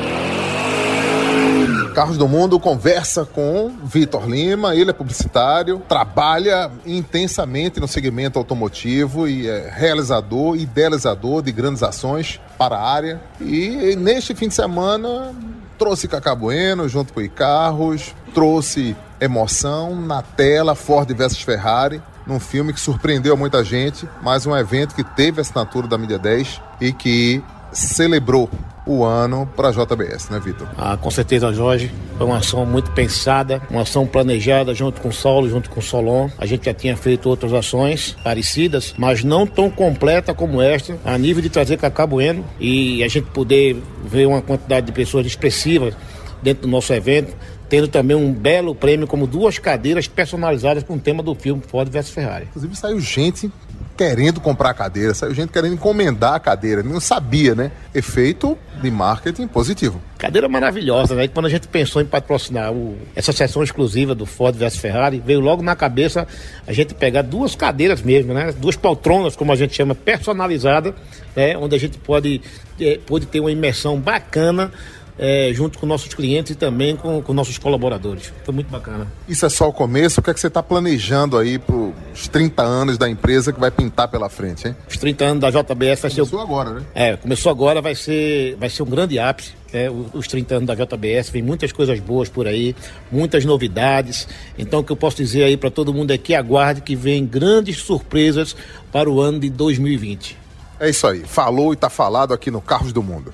Carros 1.93 2.17
do 2.17 2.27
Mundo 2.27 2.57
conversa 2.57 3.25
com 3.25 3.69
Vitor 3.83 4.25
Lima, 4.25 4.75
ele 4.75 4.91
é 4.91 4.93
publicitário, 4.93 5.81
trabalha 5.89 6.71
intensamente 6.85 7.81
no 7.81 7.87
segmento 7.87 8.39
automotivo 8.39 9.27
e 9.27 9.47
é 9.47 9.69
realizador 9.69 10.55
idealizador 10.55 11.41
de 11.41 11.51
grandes 11.51 11.83
ações 11.83 12.39
para 12.57 12.77
a 12.77 12.93
área. 12.93 13.21
E 13.41 13.95
neste 13.97 14.33
fim 14.33 14.47
de 14.47 14.53
semana 14.53 15.33
trouxe 15.77 16.07
Cacá 16.07 16.33
Bueno 16.33 16.87
junto 16.87 17.11
com 17.11 17.19
o 17.19 17.29
Carros, 17.29 18.15
trouxe 18.33 18.95
emoção 19.19 19.93
na 19.95 20.21
tela 20.21 20.75
Ford 20.75 21.11
versus 21.13 21.41
Ferrari, 21.41 22.01
num 22.25 22.39
filme 22.39 22.71
que 22.71 22.79
surpreendeu 22.79 23.35
muita 23.35 23.63
gente, 23.63 24.07
mas 24.21 24.45
um 24.45 24.55
evento 24.55 24.95
que 24.95 25.03
teve 25.03 25.41
assinatura 25.41 25.87
da 25.87 25.97
Mídia 25.97 26.17
10 26.17 26.61
e 26.79 26.93
que 26.93 27.43
celebrou 27.73 28.49
o 28.85 29.03
ano 29.03 29.47
para 29.55 29.69
a 29.69 29.71
JBS, 29.71 30.29
né, 30.29 30.39
Vitor? 30.39 30.67
Ah, 30.77 30.97
com 30.97 31.11
certeza, 31.11 31.53
Jorge. 31.53 31.91
Foi 32.17 32.25
uma 32.25 32.37
ação 32.37 32.65
muito 32.65 32.91
pensada, 32.91 33.61
uma 33.69 33.81
ação 33.81 34.07
planejada 34.07 34.73
junto 34.73 35.01
com 35.01 35.09
o 35.09 35.13
Saulo, 35.13 35.49
junto 35.49 35.69
com 35.69 35.79
o 35.79 35.83
Solon. 35.83 36.29
A 36.37 36.45
gente 36.45 36.65
já 36.65 36.73
tinha 36.73 36.97
feito 36.97 37.29
outras 37.29 37.53
ações 37.53 38.15
parecidas, 38.23 38.93
mas 38.97 39.23
não 39.23 39.45
tão 39.45 39.69
completa 39.69 40.33
como 40.33 40.61
esta, 40.61 40.97
a 41.05 41.17
nível 41.17 41.41
de 41.41 41.49
trazer 41.49 41.77
Cacá 41.77 42.05
Bueno 42.05 42.43
e 42.59 43.03
a 43.03 43.07
gente 43.07 43.27
poder 43.31 43.81
ver 44.03 44.27
uma 44.27 44.41
quantidade 44.41 44.87
de 44.87 44.91
pessoas 44.91 45.25
expressivas 45.25 45.95
dentro 46.41 46.63
do 46.63 46.67
nosso 46.67 46.91
evento, 46.93 47.33
tendo 47.71 47.87
também 47.87 48.17
um 48.17 48.33
belo 48.33 48.75
prêmio 48.75 49.07
como 49.07 49.25
duas 49.25 49.57
cadeiras 49.57 50.05
personalizadas 50.05 50.83
com 50.83 50.95
o 50.95 50.99
tema 50.99 51.23
do 51.23 51.33
filme 51.33 51.63
Ford 51.65 51.89
vs 51.89 52.09
Ferrari. 52.09 52.43
Inclusive 52.49 52.75
saiu 52.75 52.99
gente 52.99 53.49
querendo 53.95 54.41
comprar 54.41 54.71
a 54.71 54.73
cadeira, 54.73 55.13
saiu 55.13 55.33
gente 55.33 55.53
querendo 55.53 55.75
encomendar 55.75 56.33
a 56.33 56.39
cadeira, 56.39 56.83
não 56.83 56.99
sabia, 56.99 57.55
né? 57.55 57.71
Efeito 57.95 58.57
de 58.81 58.91
marketing 58.91 59.47
positivo. 59.47 60.01
Cadeira 60.17 60.49
maravilhosa, 60.49 61.15
né? 61.15 61.29
Quando 61.29 61.45
a 61.45 61.49
gente 61.49 61.69
pensou 61.69 62.01
em 62.01 62.05
patrocinar 62.05 62.73
o, 62.73 62.97
essa 63.15 63.31
sessão 63.31 63.63
exclusiva 63.63 64.13
do 64.13 64.25
Ford 64.25 64.53
vs 64.53 64.75
Ferrari, 64.75 65.23
veio 65.25 65.39
logo 65.39 65.63
na 65.63 65.73
cabeça 65.73 66.27
a 66.67 66.73
gente 66.73 66.93
pegar 66.93 67.21
duas 67.21 67.55
cadeiras 67.55 68.01
mesmo, 68.01 68.33
né? 68.33 68.53
Duas 68.57 68.75
poltronas, 68.75 69.33
como 69.37 69.53
a 69.53 69.55
gente 69.55 69.73
chama, 69.73 69.95
personalizada, 69.95 70.93
né? 71.33 71.55
Onde 71.57 71.73
a 71.73 71.79
gente 71.79 71.97
pode, 71.97 72.41
é, 72.81 72.99
pode 73.05 73.27
ter 73.27 73.39
uma 73.39 73.51
imersão 73.51 73.97
bacana 73.97 74.73
é, 75.17 75.51
junto 75.53 75.77
com 75.77 75.85
nossos 75.85 76.13
clientes 76.13 76.51
e 76.51 76.55
também 76.55 76.95
com, 76.95 77.21
com 77.21 77.33
nossos 77.33 77.57
colaboradores. 77.57 78.31
Foi 78.43 78.53
muito 78.53 78.69
bacana. 78.69 79.07
Isso 79.27 79.45
é 79.45 79.49
só 79.49 79.69
o 79.69 79.73
começo? 79.73 80.19
O 80.19 80.23
que, 80.23 80.29
é 80.29 80.33
que 80.33 80.39
você 80.39 80.47
está 80.47 80.63
planejando 80.63 81.37
aí 81.37 81.59
para 81.59 81.75
os 81.75 82.27
30 82.27 82.61
anos 82.61 82.97
da 82.97 83.09
empresa 83.09 83.51
que 83.51 83.59
vai 83.59 83.71
pintar 83.71 84.07
pela 84.07 84.29
frente, 84.29 84.67
hein? 84.67 84.75
Os 84.89 84.97
30 84.97 85.25
anos 85.25 85.41
da 85.41 85.49
JBS 85.49 86.01
vai 86.01 86.11
começou 86.11 86.25
ser. 86.25 86.31
Começou 86.31 86.41
agora, 86.41 86.69
né? 86.71 86.85
É, 86.93 87.17
começou 87.17 87.49
agora, 87.49 87.81
vai 87.81 87.95
ser, 87.95 88.55
vai 88.57 88.69
ser 88.69 88.83
um 88.83 88.87
grande 88.87 89.19
ápice. 89.19 89.53
É, 89.73 89.89
os 89.89 90.27
30 90.27 90.55
anos 90.55 90.67
da 90.67 90.75
JBS, 90.75 91.29
vem 91.29 91.41
muitas 91.41 91.71
coisas 91.71 91.97
boas 92.01 92.27
por 92.27 92.45
aí, 92.45 92.75
muitas 93.09 93.45
novidades. 93.45 94.27
Então, 94.57 94.81
o 94.81 94.83
que 94.83 94.91
eu 94.91 94.97
posso 94.97 95.15
dizer 95.15 95.45
aí 95.45 95.55
para 95.55 95.71
todo 95.71 95.93
mundo 95.93 96.11
é 96.11 96.17
que 96.17 96.35
aguarde 96.35 96.81
que 96.81 96.93
vem 96.93 97.25
grandes 97.25 97.77
surpresas 97.77 98.53
para 98.91 99.09
o 99.09 99.21
ano 99.21 99.39
de 99.39 99.49
2020. 99.49 100.37
É 100.77 100.89
isso 100.89 101.07
aí, 101.07 101.23
falou 101.25 101.71
e 101.71 101.75
está 101.75 101.89
falado 101.89 102.33
aqui 102.33 102.51
no 102.51 102.59
Carros 102.59 102.91
do 102.91 103.01
Mundo. 103.01 103.31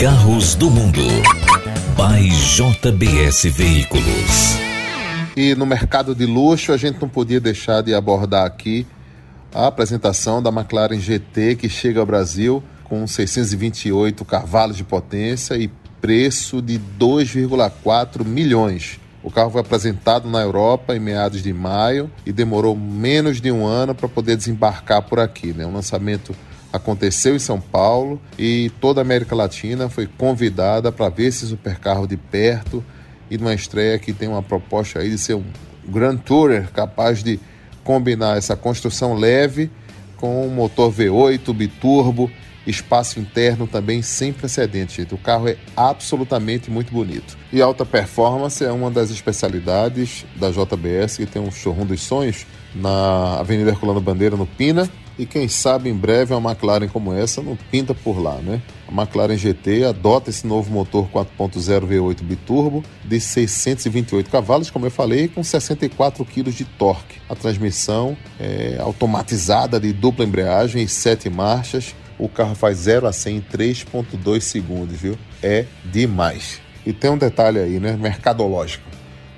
Carros 0.00 0.54
do 0.54 0.70
Mundo. 0.70 1.02
By 1.94 2.26
JBS 2.30 3.44
Veículos. 3.54 4.56
E 5.36 5.54
no 5.54 5.66
mercado 5.66 6.14
de 6.14 6.24
luxo, 6.24 6.72
a 6.72 6.78
gente 6.78 6.98
não 6.98 7.06
podia 7.06 7.38
deixar 7.38 7.82
de 7.82 7.94
abordar 7.94 8.46
aqui 8.46 8.86
a 9.54 9.66
apresentação 9.66 10.42
da 10.42 10.48
McLaren 10.48 10.98
GT 10.98 11.56
que 11.56 11.68
chega 11.68 12.00
ao 12.00 12.06
Brasil 12.06 12.62
com 12.82 13.06
628 13.06 14.24
cavalos 14.24 14.78
de 14.78 14.84
potência 14.84 15.54
e 15.58 15.70
preço 16.00 16.62
de 16.62 16.80
2,4 16.98 18.24
milhões. 18.24 18.98
O 19.22 19.30
carro 19.30 19.50
foi 19.50 19.60
apresentado 19.60 20.30
na 20.30 20.40
Europa 20.40 20.96
em 20.96 20.98
meados 20.98 21.42
de 21.42 21.52
maio 21.52 22.10
e 22.24 22.32
demorou 22.32 22.74
menos 22.74 23.38
de 23.38 23.52
um 23.52 23.66
ano 23.66 23.94
para 23.94 24.08
poder 24.08 24.34
desembarcar 24.34 25.02
por 25.02 25.20
aqui. 25.20 25.52
Né? 25.52 25.66
O 25.66 25.70
lançamento 25.70 26.34
aconteceu 26.72 27.34
em 27.34 27.38
São 27.38 27.60
Paulo 27.60 28.20
e 28.38 28.70
toda 28.80 29.00
a 29.00 29.02
América 29.02 29.34
Latina 29.34 29.88
foi 29.88 30.06
convidada 30.06 30.92
para 30.92 31.08
ver 31.08 31.26
esse 31.26 31.46
supercarro 31.46 32.06
de 32.06 32.16
perto 32.16 32.84
e 33.30 33.38
numa 33.38 33.54
estreia 33.54 33.98
que 33.98 34.12
tem 34.12 34.28
uma 34.28 34.42
proposta 34.42 35.00
aí 35.00 35.10
de 35.10 35.18
ser 35.18 35.34
um 35.34 35.44
Grand 35.86 36.16
Tourer 36.16 36.70
capaz 36.72 37.22
de 37.22 37.40
combinar 37.82 38.36
essa 38.36 38.54
construção 38.54 39.14
leve 39.14 39.70
com 40.16 40.46
um 40.46 40.50
motor 40.50 40.92
V8 40.92 41.52
biturbo, 41.54 42.30
espaço 42.66 43.18
interno 43.18 43.66
também 43.66 44.02
sem 44.02 44.32
precedentes, 44.32 44.94
gente. 44.94 45.14
O 45.14 45.18
carro 45.18 45.48
é 45.48 45.56
absolutamente 45.74 46.70
muito 46.70 46.92
bonito. 46.92 47.38
E 47.50 47.60
alta 47.62 47.86
performance 47.86 48.62
é 48.62 48.70
uma 48.70 48.90
das 48.90 49.10
especialidades 49.10 50.26
da 50.36 50.50
JBS, 50.50 51.16
que 51.16 51.26
tem 51.26 51.40
um 51.40 51.50
showroom 51.50 51.86
dos 51.86 52.02
sonhos 52.02 52.46
na 52.74 53.40
Avenida 53.40 53.70
Herculano 53.70 54.00
Bandeira, 54.00 54.36
no 54.36 54.46
Pina, 54.46 54.88
e 55.20 55.26
quem 55.26 55.48
sabe 55.48 55.90
em 55.90 55.94
breve 55.94 56.32
uma 56.32 56.50
McLaren 56.50 56.88
como 56.88 57.12
essa 57.12 57.42
não 57.42 57.54
pinta 57.70 57.94
por 57.94 58.18
lá, 58.18 58.36
né? 58.36 58.62
A 58.88 58.90
McLaren 58.90 59.36
GT 59.36 59.84
adota 59.84 60.30
esse 60.30 60.46
novo 60.46 60.72
motor 60.72 61.10
4.0 61.10 61.86
V8 61.86 62.22
biturbo 62.22 62.82
de 63.04 63.20
628 63.20 64.30
cavalos, 64.30 64.70
como 64.70 64.86
eu 64.86 64.90
falei, 64.90 65.28
com 65.28 65.44
64 65.44 66.24
kg 66.24 66.50
de 66.50 66.64
torque. 66.64 67.18
A 67.28 67.34
transmissão 67.34 68.16
é 68.38 68.78
automatizada 68.80 69.78
de 69.78 69.92
dupla 69.92 70.24
embreagem 70.24 70.82
e 70.82 70.88
sete 70.88 71.28
marchas. 71.28 71.94
O 72.18 72.26
carro 72.26 72.54
faz 72.54 72.78
0 72.78 73.06
a 73.06 73.12
100 73.12 73.36
em 73.36 73.40
3.2 73.42 74.40
segundos, 74.40 74.98
viu? 74.98 75.18
É 75.42 75.66
demais. 75.84 76.62
E 76.86 76.94
tem 76.94 77.10
um 77.10 77.18
detalhe 77.18 77.58
aí, 77.58 77.78
né? 77.78 77.92
Mercadológico. 77.92 78.84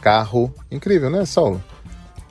Carro 0.00 0.52
incrível, 0.70 1.10
né, 1.10 1.26
Saulo? 1.26 1.62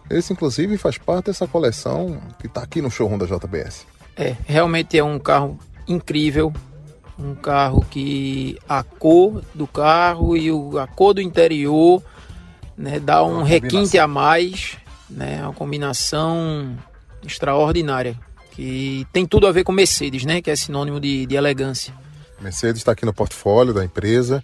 Esse, 0.09 0.33
inclusive, 0.33 0.75
faz 0.77 0.97
parte 0.97 1.25
dessa 1.25 1.47
coleção 1.47 2.19
que 2.39 2.47
está 2.47 2.63
aqui 2.63 2.81
no 2.81 2.89
showroom 2.89 3.19
da 3.19 3.25
JBS. 3.27 3.85
É, 4.15 4.35
realmente 4.45 4.97
é 4.97 5.03
um 5.03 5.19
carro 5.19 5.59
incrível. 5.87 6.51
Um 7.19 7.35
carro 7.35 7.85
que 7.89 8.57
a 8.67 8.81
cor 8.81 9.43
do 9.53 9.67
carro 9.67 10.35
e 10.35 10.51
o, 10.51 10.79
a 10.79 10.87
cor 10.87 11.13
do 11.13 11.21
interior 11.21 12.01
né, 12.75 12.99
dá 12.99 13.23
um 13.23 13.43
requinte 13.43 13.97
a 13.97 14.07
mais, 14.07 14.77
né, 15.09 15.41
uma 15.43 15.53
combinação 15.53 16.75
extraordinária 17.23 18.17
que 18.57 19.05
tem 19.13 19.23
tudo 19.23 19.45
a 19.45 19.51
ver 19.51 19.63
com 19.63 19.71
Mercedes, 19.71 20.25
né? 20.25 20.41
Que 20.41 20.49
é 20.49 20.55
sinônimo 20.55 20.99
de, 20.99 21.27
de 21.27 21.35
elegância. 21.35 21.93
Mercedes 22.41 22.77
está 22.81 22.93
aqui 22.93 23.05
no 23.05 23.13
portfólio 23.13 23.71
da 23.71 23.85
empresa 23.85 24.41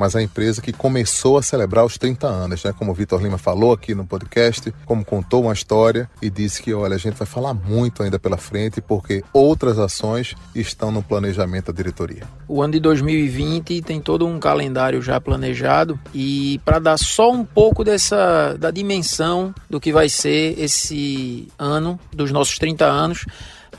mas 0.00 0.16
a 0.16 0.22
empresa 0.22 0.62
que 0.62 0.72
começou 0.72 1.36
a 1.36 1.42
celebrar 1.42 1.84
os 1.84 1.98
30 1.98 2.26
anos, 2.26 2.64
né? 2.64 2.72
Como 2.72 2.90
o 2.90 2.94
Vitor 2.94 3.22
Lima 3.22 3.36
falou 3.36 3.70
aqui 3.70 3.94
no 3.94 4.06
podcast, 4.06 4.72
como 4.86 5.04
contou 5.04 5.42
uma 5.42 5.52
história 5.52 6.08
e 6.22 6.30
disse 6.30 6.62
que, 6.62 6.72
olha, 6.72 6.94
a 6.94 6.98
gente 6.98 7.18
vai 7.18 7.26
falar 7.26 7.52
muito 7.52 8.02
ainda 8.02 8.18
pela 8.18 8.38
frente 8.38 8.80
porque 8.80 9.22
outras 9.30 9.78
ações 9.78 10.34
estão 10.54 10.90
no 10.90 11.02
planejamento 11.02 11.70
da 11.70 11.76
diretoria. 11.76 12.22
O 12.48 12.62
ano 12.62 12.72
de 12.72 12.80
2020 12.80 13.82
tem 13.82 14.00
todo 14.00 14.26
um 14.26 14.40
calendário 14.40 15.02
já 15.02 15.20
planejado 15.20 16.00
e 16.14 16.58
para 16.64 16.78
dar 16.78 16.96
só 16.96 17.30
um 17.30 17.44
pouco 17.44 17.84
dessa 17.84 18.56
da 18.58 18.70
dimensão 18.70 19.54
do 19.68 19.78
que 19.78 19.92
vai 19.92 20.08
ser 20.08 20.58
esse 20.58 21.46
ano 21.58 22.00
dos 22.10 22.32
nossos 22.32 22.58
30 22.58 22.86
anos, 22.86 23.26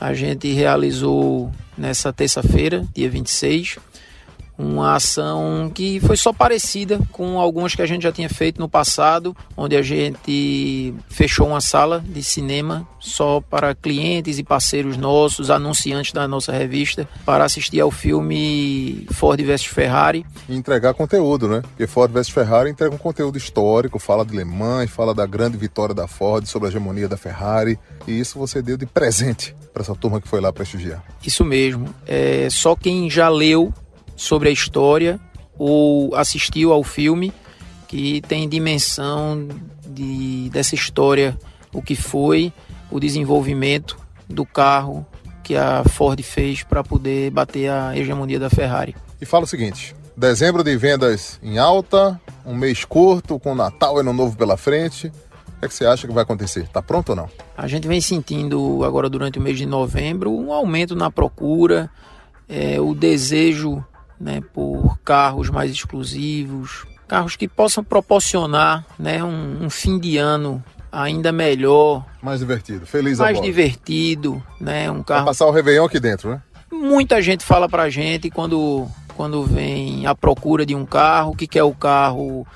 a 0.00 0.14
gente 0.14 0.52
realizou 0.52 1.50
nessa 1.76 2.12
terça-feira, 2.12 2.86
dia 2.94 3.10
26, 3.10 3.78
uma 4.62 4.94
ação 4.94 5.70
que 5.74 5.98
foi 6.00 6.16
só 6.16 6.32
parecida 6.32 7.00
com 7.10 7.40
algumas 7.40 7.74
que 7.74 7.82
a 7.82 7.86
gente 7.86 8.02
já 8.02 8.12
tinha 8.12 8.28
feito 8.28 8.60
no 8.60 8.68
passado, 8.68 9.36
onde 9.56 9.76
a 9.76 9.82
gente 9.82 10.94
fechou 11.08 11.48
uma 11.48 11.60
sala 11.60 12.02
de 12.06 12.22
cinema 12.22 12.86
só 13.00 13.40
para 13.40 13.74
clientes 13.74 14.38
e 14.38 14.44
parceiros 14.44 14.96
nossos, 14.96 15.50
anunciantes 15.50 16.12
da 16.12 16.28
nossa 16.28 16.52
revista, 16.52 17.08
para 17.26 17.44
assistir 17.44 17.80
ao 17.80 17.90
filme 17.90 19.06
Ford 19.10 19.40
vs 19.40 19.64
Ferrari. 19.64 20.24
E 20.48 20.54
entregar 20.54 20.94
conteúdo, 20.94 21.48
né? 21.48 21.62
Porque 21.62 21.86
Ford 21.86 22.12
vs 22.12 22.28
Ferrari 22.28 22.70
entrega 22.70 22.94
um 22.94 22.98
conteúdo 22.98 23.36
histórico, 23.36 23.98
fala 23.98 24.24
de 24.24 24.36
Le 24.36 24.44
Mans, 24.44 24.90
fala 24.90 25.12
da 25.12 25.26
grande 25.26 25.56
vitória 25.56 25.94
da 25.94 26.06
Ford 26.06 26.46
sobre 26.46 26.68
a 26.68 26.70
hegemonia 26.70 27.08
da 27.08 27.16
Ferrari, 27.16 27.78
e 28.06 28.18
isso 28.18 28.38
você 28.38 28.62
deu 28.62 28.76
de 28.76 28.86
presente 28.86 29.54
para 29.72 29.82
essa 29.82 29.94
turma 29.94 30.20
que 30.20 30.28
foi 30.28 30.40
lá 30.40 30.52
prestigiar. 30.52 31.02
Isso 31.24 31.44
mesmo. 31.44 31.92
É, 32.06 32.48
só 32.50 32.76
quem 32.76 33.10
já 33.10 33.28
leu 33.28 33.72
sobre 34.22 34.48
a 34.48 34.52
história 34.52 35.20
ou 35.58 36.14
assistiu 36.14 36.72
ao 36.72 36.84
filme 36.84 37.32
que 37.88 38.22
tem 38.22 38.48
dimensão 38.48 39.48
de, 39.86 40.48
dessa 40.50 40.74
história, 40.74 41.36
o 41.74 41.82
que 41.82 41.94
foi 41.94 42.52
o 42.90 43.00
desenvolvimento 43.00 43.98
do 44.28 44.46
carro 44.46 45.04
que 45.42 45.56
a 45.56 45.82
Ford 45.84 46.22
fez 46.22 46.62
para 46.62 46.84
poder 46.84 47.30
bater 47.30 47.68
a 47.68 47.96
hegemonia 47.96 48.38
da 48.38 48.48
Ferrari. 48.48 48.94
E 49.20 49.26
fala 49.26 49.44
o 49.44 49.46
seguinte: 49.46 49.94
dezembro 50.16 50.62
de 50.62 50.74
vendas 50.76 51.38
em 51.42 51.58
alta, 51.58 52.18
um 52.46 52.54
mês 52.54 52.84
curto, 52.84 53.38
com 53.40 53.54
Natal 53.54 53.96
e 53.96 54.00
Ano 54.00 54.12
Novo 54.12 54.36
pela 54.36 54.56
frente. 54.56 55.08
O 55.08 55.60
que, 55.60 55.66
é 55.66 55.68
que 55.68 55.74
você 55.74 55.84
acha 55.84 56.06
que 56.06 56.14
vai 56.14 56.22
acontecer? 56.22 56.60
Está 56.60 56.80
pronto 56.80 57.10
ou 57.10 57.16
não? 57.16 57.28
A 57.56 57.66
gente 57.66 57.86
vem 57.86 58.00
sentindo 58.00 58.84
agora 58.84 59.08
durante 59.08 59.38
o 59.38 59.42
mês 59.42 59.58
de 59.58 59.66
novembro 59.66 60.32
um 60.32 60.52
aumento 60.52 60.96
na 60.96 61.10
procura, 61.10 61.90
é, 62.48 62.80
o 62.80 62.94
desejo 62.94 63.84
né, 64.22 64.40
por 64.54 64.98
carros 65.00 65.50
mais 65.50 65.72
exclusivos, 65.72 66.86
carros 67.08 67.34
que 67.34 67.48
possam 67.48 67.82
proporcionar 67.82 68.86
né, 68.96 69.22
um, 69.22 69.64
um 69.64 69.68
fim 69.68 69.98
de 69.98 70.16
ano 70.16 70.62
ainda 70.92 71.32
melhor. 71.32 72.06
Mais 72.22 72.38
divertido, 72.38 72.86
feliz 72.86 73.18
Mais 73.18 73.40
divertido, 73.40 74.40
né? 74.60 74.88
Um 74.90 75.02
carro. 75.02 75.24
Vai 75.24 75.30
passar 75.30 75.46
o 75.46 75.50
Réveillon 75.50 75.86
aqui 75.86 75.98
dentro, 75.98 76.30
né? 76.30 76.42
Muita 76.70 77.20
gente 77.20 77.44
fala 77.44 77.68
pra 77.68 77.90
gente 77.90 78.30
quando, 78.30 78.86
quando 79.16 79.42
vem 79.42 80.06
a 80.06 80.14
procura 80.14 80.64
de 80.64 80.74
um 80.74 80.86
carro, 80.86 81.32
o 81.32 81.36
que 81.36 81.46
quer 81.46 81.64
o 81.64 81.74
carro 81.74 82.46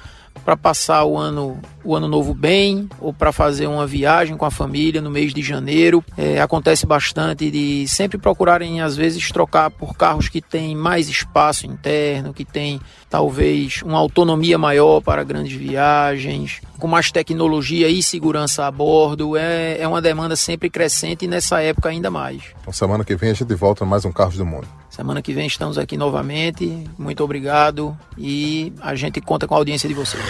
para 0.45 0.57
passar 0.57 1.05
o 1.05 1.19
ano, 1.19 1.61
o 1.87 1.95
ano 1.95 2.09
novo 2.09 2.35
bem 2.35 2.89
ou 3.01 3.13
para 3.13 3.31
fazer 3.31 3.69
uma 3.69 3.87
viagem 3.87 4.37
com 4.37 4.45
a 4.45 4.51
família 4.51 5.01
no 5.01 5.11
mês 5.11 5.33
de 5.33 5.41
janeiro. 5.41 6.05
É, 6.19 6.41
acontece 6.41 6.85
bastante 6.85 7.51
de 7.51 7.87
sempre 7.87 8.19
procurarem, 8.19 8.81
às 8.81 8.97
vezes, 8.97 9.31
trocar 9.31 9.71
por 9.71 9.97
carros 9.97 10.29
que 10.29 10.43
têm 10.43 10.75
mais 10.75 11.09
espaço 11.09 11.67
interno, 11.67 12.35
que 12.35 12.45
têm 12.45 12.81
talvez 13.09 13.83
uma 13.83 13.99
autonomia 13.99 14.59
maior 14.59 15.01
para 15.01 15.23
grandes 15.23 15.57
viagens, 15.57 16.61
com 16.79 16.89
mais 16.89 17.13
tecnologia 17.13 17.89
e 17.89 18.03
segurança 18.03 18.67
a 18.67 18.71
bordo. 18.71 19.37
É, 19.37 19.79
é 19.81 19.87
uma 19.87 20.03
demanda 20.03 20.35
sempre 20.35 20.69
crescente 20.69 21.25
e 21.25 21.29
nessa 21.29 21.61
época 21.63 21.89
ainda 21.89 22.11
mais. 22.11 22.43
Então, 22.61 22.73
semana 22.73 23.05
que 23.05 23.15
vem 23.15 23.31
a 23.31 23.35
gente 23.35 23.55
volta 23.55 23.85
mais 23.85 24.05
um 24.05 24.11
Carros 24.11 24.37
do 24.37 24.45
Mundo. 24.45 24.67
Semana 24.97 25.21
que 25.21 25.35
vem 25.35 25.47
estamos 25.47 25.77
aqui 25.77 25.95
novamente. 25.95 26.89
Muito 26.99 27.23
obrigado 27.23 27.95
e 28.17 28.73
a 28.81 28.95
gente 28.95 29.21
conta 29.21 29.47
com 29.47 29.55
a 29.55 29.59
audiência 29.59 29.87
de 29.87 29.95
vocês. 29.95 30.25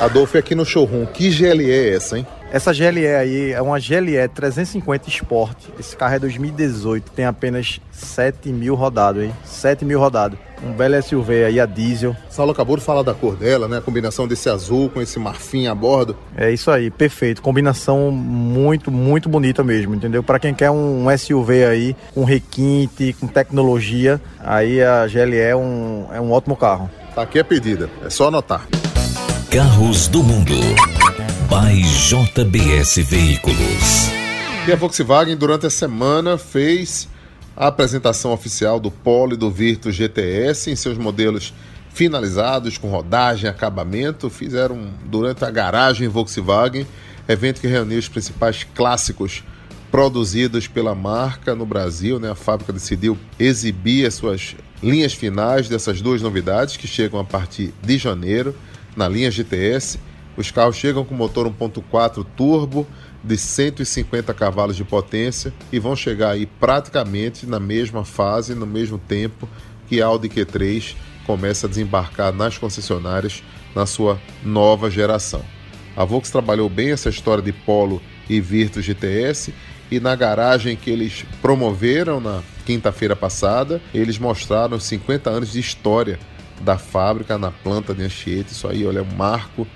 Adolfo, 0.00 0.38
aqui 0.38 0.54
no 0.54 0.64
showroom, 0.88 1.06
que 1.06 1.30
GLE 1.30 1.70
é 1.70 1.94
essa, 1.94 2.18
hein? 2.18 2.26
Essa 2.50 2.72
GLE 2.72 3.06
aí 3.06 3.52
é 3.52 3.60
uma 3.60 3.78
GLE 3.78 4.26
350 4.34 5.08
Sport. 5.10 5.56
Esse 5.78 5.94
carro 5.94 6.14
é 6.14 6.18
2018, 6.18 7.12
tem 7.12 7.26
apenas 7.26 7.78
7 7.92 8.48
mil 8.48 8.74
rodados, 8.74 9.22
hein? 9.22 9.34
7 9.44 9.84
mil 9.84 10.00
rodados. 10.00 10.38
Um 10.64 10.72
belo 10.72 11.00
SUV 11.00 11.44
aí 11.44 11.60
a 11.60 11.66
diesel. 11.66 12.16
Saulo 12.30 12.50
acabou 12.50 12.76
de 12.76 12.82
falar 12.82 13.02
da 13.02 13.12
cor 13.12 13.36
dela, 13.36 13.68
né? 13.68 13.78
A 13.78 13.80
combinação 13.82 14.26
desse 14.26 14.48
azul 14.48 14.88
com 14.88 15.00
esse 15.00 15.18
marfim 15.18 15.66
a 15.66 15.74
bordo. 15.74 16.16
É 16.36 16.50
isso 16.50 16.70
aí, 16.70 16.90
perfeito. 16.90 17.42
Combinação 17.42 18.10
muito, 18.10 18.90
muito 18.90 19.28
bonita 19.28 19.62
mesmo, 19.62 19.94
entendeu? 19.94 20.22
Para 20.22 20.38
quem 20.38 20.54
quer 20.54 20.70
um 20.70 21.06
SUV 21.16 21.64
aí 21.66 21.96
com 22.14 22.24
requinte, 22.24 23.14
com 23.20 23.26
tecnologia, 23.26 24.20
aí 24.40 24.82
a 24.82 25.06
GLE 25.06 25.36
é 25.36 25.54
um, 25.54 26.06
é 26.12 26.20
um 26.20 26.32
ótimo 26.32 26.56
carro. 26.56 26.90
Tá 27.14 27.22
aqui 27.22 27.38
a 27.38 27.44
pedida, 27.44 27.90
é 28.04 28.08
só 28.08 28.28
anotar. 28.28 28.66
Carros 29.50 30.08
do 30.08 30.22
Mundo. 30.22 30.52
By 31.48 31.80
JBS 31.80 32.98
Veículos. 32.98 34.10
E 34.66 34.70
a 34.70 34.76
Volkswagen, 34.76 35.34
durante 35.38 35.64
a 35.64 35.70
semana, 35.70 36.36
fez 36.36 37.08
a 37.56 37.68
apresentação 37.68 38.30
oficial 38.30 38.78
do 38.78 38.90
Polo 38.90 39.32
e 39.32 39.36
do 39.38 39.50
Virtus 39.50 39.94
GTS 39.94 40.70
em 40.70 40.76
seus 40.76 40.98
modelos 40.98 41.54
finalizados, 41.88 42.76
com 42.76 42.90
rodagem, 42.90 43.48
acabamento. 43.48 44.28
Fizeram 44.28 44.90
durante 45.06 45.42
a 45.46 45.50
garagem 45.50 46.08
Volkswagen, 46.08 46.86
evento 47.26 47.62
que 47.62 47.66
reuniu 47.66 47.98
os 47.98 48.08
principais 48.08 48.66
clássicos 48.74 49.42
produzidos 49.90 50.68
pela 50.68 50.94
marca 50.94 51.54
no 51.54 51.64
Brasil. 51.64 52.20
Né? 52.20 52.30
A 52.30 52.34
fábrica 52.34 52.70
decidiu 52.70 53.16
exibir 53.38 54.04
as 54.04 54.12
suas 54.12 54.54
linhas 54.82 55.14
finais 55.14 55.70
dessas 55.70 56.02
duas 56.02 56.20
novidades 56.20 56.76
que 56.76 56.86
chegam 56.86 57.18
a 57.18 57.24
partir 57.24 57.72
de 57.82 57.96
janeiro 57.96 58.54
na 58.98 59.08
linha 59.08 59.30
GTS. 59.30 59.98
Os 60.36 60.50
carros 60.50 60.76
chegam 60.76 61.04
com 61.04 61.14
motor 61.14 61.48
1.4 61.48 62.26
turbo 62.36 62.86
de 63.22 63.36
150 63.36 64.34
cavalos 64.34 64.76
de 64.76 64.84
potência 64.84 65.52
e 65.72 65.78
vão 65.78 65.96
chegar 65.96 66.30
aí 66.30 66.46
praticamente 66.46 67.46
na 67.46 67.58
mesma 67.58 68.04
fase, 68.04 68.54
no 68.54 68.66
mesmo 68.66 68.98
tempo 68.98 69.48
que 69.88 70.02
a 70.02 70.06
Audi 70.06 70.28
Q3 70.28 70.94
começa 71.26 71.66
a 71.66 71.70
desembarcar 71.70 72.32
nas 72.32 72.58
concessionárias 72.58 73.42
na 73.74 73.86
sua 73.86 74.20
nova 74.44 74.90
geração. 74.90 75.42
A 75.96 76.04
Volks 76.04 76.30
trabalhou 76.30 76.68
bem 76.68 76.90
essa 76.90 77.08
história 77.08 77.42
de 77.42 77.52
Polo 77.52 78.00
e 78.28 78.40
Virtus 78.40 78.84
GTS 78.84 79.52
e 79.90 79.98
na 79.98 80.14
garagem 80.14 80.76
que 80.76 80.90
eles 80.90 81.24
promoveram 81.40 82.20
na 82.20 82.42
quinta-feira 82.64 83.16
passada, 83.16 83.80
eles 83.94 84.18
mostraram 84.18 84.78
50 84.78 85.30
anos 85.30 85.52
de 85.52 85.58
história 85.58 86.18
da 86.60 86.78
fábrica 86.78 87.38
na 87.38 87.50
planta 87.50 87.94
de 87.94 88.02
Anchieta. 88.02 88.52
Isso 88.52 88.68
aí, 88.68 88.86
olha, 88.86 89.00
é 89.00 89.02
um 89.02 89.16
marco 89.16 89.66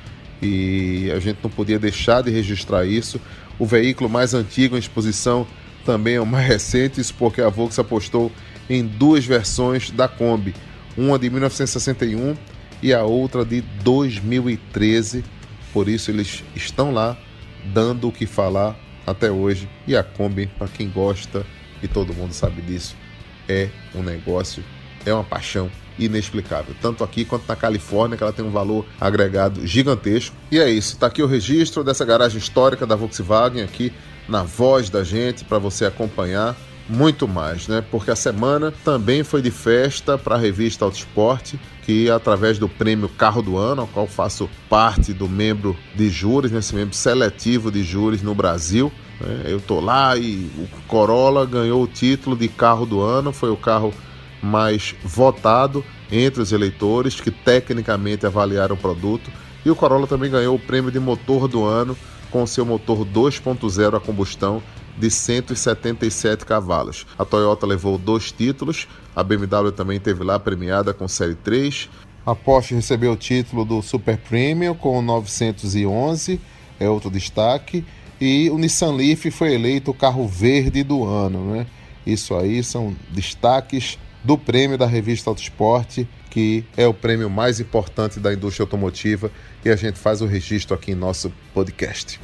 e 0.40 1.10
a 1.14 1.20
gente 1.20 1.38
não 1.42 1.50
podia 1.50 1.78
deixar 1.78 2.22
de 2.22 2.30
registrar 2.30 2.84
isso. 2.84 3.20
O 3.58 3.66
veículo 3.66 4.10
mais 4.10 4.34
antigo 4.34 4.76
em 4.76 4.78
exposição 4.78 5.46
também 5.84 6.16
é 6.16 6.20
o 6.20 6.26
mais 6.26 6.46
recente, 6.48 7.00
isso 7.00 7.14
porque 7.14 7.40
a 7.40 7.48
Volks 7.48 7.78
apostou 7.78 8.30
em 8.68 8.84
duas 8.84 9.24
versões 9.24 9.90
da 9.90 10.08
Kombi, 10.08 10.54
uma 10.96 11.18
de 11.18 11.28
1961 11.30 12.36
e 12.82 12.92
a 12.92 13.04
outra 13.04 13.44
de 13.44 13.60
2013. 13.60 15.24
Por 15.72 15.88
isso 15.88 16.10
eles 16.10 16.44
estão 16.54 16.92
lá 16.92 17.16
dando 17.72 18.08
o 18.08 18.12
que 18.12 18.26
falar 18.26 18.76
até 19.06 19.30
hoje. 19.30 19.68
E 19.86 19.96
a 19.96 20.02
Kombi, 20.02 20.46
para 20.58 20.68
quem 20.68 20.88
gosta 20.88 21.46
e 21.82 21.88
todo 21.88 22.14
mundo 22.14 22.32
sabe 22.32 22.62
disso, 22.62 22.96
é 23.48 23.68
um 23.94 24.02
negócio, 24.02 24.64
é 25.04 25.12
uma 25.12 25.24
paixão 25.24 25.70
inexplicável, 25.99 26.75
tanto 26.80 27.04
aqui 27.04 27.25
quanto 27.25 27.44
na 27.46 27.56
Califórnia, 27.56 28.16
que 28.16 28.22
ela 28.22 28.32
tem 28.32 28.44
um 28.44 28.50
valor 28.50 28.84
agregado 29.00 29.66
gigantesco. 29.66 30.34
E 30.50 30.58
é 30.58 30.70
isso, 30.70 30.94
está 30.94 31.06
aqui 31.06 31.22
o 31.22 31.26
registro 31.26 31.84
dessa 31.84 32.04
garagem 32.04 32.38
histórica 32.38 32.87
da 32.87 32.96
Volkswagen 32.96 33.62
aqui 33.62 33.92
na 34.28 34.42
voz 34.42 34.88
da 34.88 35.02
gente 35.02 35.44
para 35.44 35.58
você 35.58 35.84
acompanhar 35.84 36.56
muito 36.88 37.28
mais, 37.28 37.68
né? 37.68 37.82
Porque 37.90 38.11
a 38.11 38.16
semana 38.16 38.72
também 38.84 39.22
foi 39.22 39.40
de 39.40 39.50
festa 39.50 40.18
para 40.18 40.34
a 40.34 40.38
revista 40.38 40.84
Autosport, 40.84 41.54
que 41.82 42.11
através 42.11 42.58
do 42.58 42.68
prêmio 42.68 43.08
Carro 43.08 43.42
do 43.42 43.56
Ano, 43.56 43.82
ao 43.82 43.88
qual 43.88 44.06
faço 44.06 44.49
parte 44.68 45.12
do 45.12 45.28
membro 45.28 45.76
de 45.94 46.08
júris, 46.08 46.50
nesse 46.50 46.75
membro 46.75 46.94
seletivo 46.94 47.70
de 47.70 47.82
júris 47.82 48.22
no 48.22 48.34
Brasil. 48.34 48.92
Né? 49.20 49.44
Eu 49.46 49.61
tô 49.61 49.80
lá 49.80 50.16
e 50.16 50.50
o 50.58 50.68
Corolla 50.87 51.46
ganhou 51.46 51.82
o 51.82 51.87
título 51.87 52.37
de 52.37 52.49
Carro 52.49 52.84
do 52.84 53.00
Ano, 53.00 53.32
foi 53.32 53.50
o 53.50 53.56
carro 53.56 53.92
mais 54.42 54.94
votado 55.04 55.84
entre 56.11 56.42
os 56.42 56.52
eleitores 56.52 57.20
que 57.20 57.30
tecnicamente 57.30 58.26
avaliaram 58.26 58.75
o 58.75 58.78
produto. 58.78 59.30
E 59.64 59.70
o 59.70 59.76
Corolla 59.76 60.06
também 60.06 60.30
ganhou 60.30 60.56
o 60.56 60.58
prêmio 60.58 60.90
de 60.90 60.99
motor 60.99 61.46
do 61.46 61.64
ano 61.64 61.96
com 62.30 62.46
seu 62.46 62.64
motor 62.64 63.06
2.0 63.06 63.96
a 63.96 64.00
combustão 64.00 64.62
de 64.99 65.11
177 65.11 66.44
cavalos. 66.44 67.06
A 67.18 67.25
Toyota 67.25 67.66
levou 67.66 67.96
dois 67.96 68.32
títulos, 68.32 68.88
a 69.14 69.22
BMW 69.22 69.70
também 69.72 70.00
teve 70.00 70.25
lá 70.25 70.38
premiada 70.38 70.92
com 70.92 71.06
Série 71.06 71.34
3. 71.34 71.88
A 72.25 72.34
Porsche 72.34 72.75
recebeu 72.75 73.12
o 73.12 73.16
título 73.16 73.64
do 73.64 73.82
Super 73.82 74.16
Premium 74.16 74.75
com 74.75 74.99
o 74.99 75.02
911, 75.02 76.40
é 76.78 76.88
outro 76.88 77.11
destaque. 77.11 77.84
E 78.20 78.49
o 78.50 78.58
Nissan 78.58 78.92
Leaf 78.92 79.26
foi 79.32 79.54
eleito 79.54 79.90
o 79.90 79.94
carro 79.94 80.28
verde 80.28 80.84
do 80.84 81.04
ano, 81.04 81.52
né? 81.52 81.66
Isso 82.06 82.34
aí 82.37 82.62
são 82.62 82.94
destaques 83.11 83.99
do 84.24 84.38
prêmio 84.38 84.78
da 84.78 84.86
revista 84.86 85.30
Autosport, 85.30 86.04
que 86.30 86.64
é 86.76 86.87
o 86.87 86.94
prêmio 86.94 87.28
mais 87.28 87.61
importante 87.61 88.18
da 88.18 88.32
indústria 88.32 88.64
automotiva, 88.64 89.30
e 89.64 89.70
a 89.70 89.76
gente 89.76 89.98
faz 89.98 90.20
o 90.22 90.26
registro 90.26 90.74
aqui 90.74 90.92
em 90.92 90.94
nosso 90.94 91.32
podcast. 91.52 92.20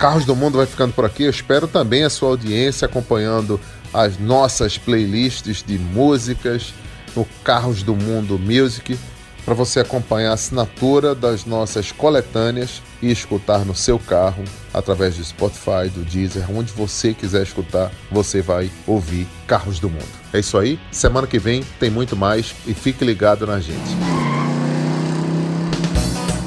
Carros 0.00 0.24
do 0.24 0.36
Mundo 0.36 0.58
vai 0.58 0.66
ficando 0.66 0.92
por 0.92 1.04
aqui. 1.04 1.24
Eu 1.24 1.30
espero 1.30 1.66
também 1.66 2.04
a 2.04 2.10
sua 2.10 2.28
audiência 2.30 2.86
acompanhando 2.86 3.60
as 3.92 4.18
nossas 4.18 4.76
playlists 4.76 5.62
de 5.62 5.78
músicas 5.78 6.74
no 7.14 7.24
Carros 7.42 7.82
do 7.82 7.94
Mundo 7.94 8.38
Music 8.38 8.98
para 9.44 9.54
você 9.54 9.80
acompanhar 9.80 10.30
a 10.30 10.34
assinatura 10.34 11.14
das 11.14 11.44
nossas 11.44 11.92
coletâneas 11.92 12.82
e 13.02 13.10
escutar 13.10 13.64
no 13.64 13.74
seu 13.74 13.98
carro 13.98 14.44
através 14.72 15.16
do 15.16 15.24
Spotify, 15.24 15.88
do 15.92 16.04
Deezer, 16.04 16.50
onde 16.50 16.72
você 16.72 17.12
quiser 17.12 17.42
escutar, 17.42 17.92
você 18.10 18.40
vai 18.40 18.70
ouvir 18.86 19.26
Carros 19.46 19.78
do 19.78 19.90
Mundo. 19.90 20.08
É 20.32 20.38
isso 20.38 20.58
aí. 20.58 20.78
Semana 20.90 21.26
que 21.26 21.38
vem 21.38 21.62
tem 21.78 21.90
muito 21.90 22.16
mais 22.16 22.54
e 22.66 22.74
fique 22.74 23.04
ligado 23.04 23.46
na 23.46 23.60
gente. 23.60 23.96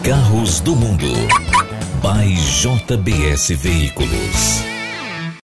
Carros 0.03 0.60
do 0.60 0.75
Mundo. 0.75 1.07
By 2.01 2.33
JBS 2.33 3.49
Veículos. 3.49 4.77